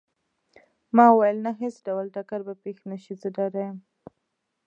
[0.95, 3.77] ما وویل: نه، هیڅ ډول ټکر به پېښ نه شي، زه ډاډه یم.